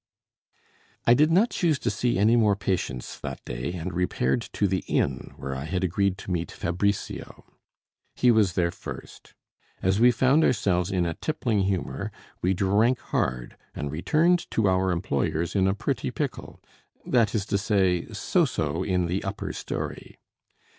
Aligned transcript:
I 1.05 1.13
did 1.13 1.29
not 1.31 1.51
choose 1.51 1.77
to 1.77 1.91
see 1.91 2.17
any 2.17 2.35
more 2.35 2.55
patients 2.55 3.19
that 3.19 3.45
day, 3.45 3.73
and 3.73 3.93
repaired 3.93 4.41
to 4.53 4.67
the 4.67 4.83
inn 4.87 5.33
where 5.37 5.53
I 5.53 5.65
had 5.65 5.83
agreed 5.83 6.17
to 6.17 6.31
meet 6.31 6.51
Fabricio. 6.51 7.45
He 8.15 8.31
was 8.31 8.53
there 8.53 8.71
first. 8.71 9.35
As 9.79 9.99
we 9.99 10.09
found 10.09 10.43
ourselves 10.43 10.89
in 10.89 11.05
a 11.05 11.13
tippling 11.13 11.65
humor, 11.65 12.11
we 12.41 12.55
drank 12.55 12.97
hard, 12.97 13.55
and 13.75 13.91
returned 13.91 14.49
to 14.49 14.67
our 14.67 14.89
employers 14.91 15.55
in 15.55 15.67
a 15.67 15.75
pretty 15.75 16.09
pickle; 16.09 16.59
that 17.05 17.35
is 17.35 17.45
to 17.45 17.59
say, 17.59 18.07
so 18.11 18.43
so 18.43 18.81
in 18.81 19.05
the 19.05 19.23
upper 19.23 19.53
story. 19.53 20.17